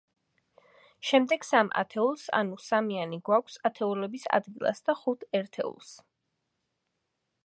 [1.09, 5.93] შემდეგ სამ ათეულს, ანუ სამიანი გვაქვს ათეულების ადგილას და ხუთ ერთეულს.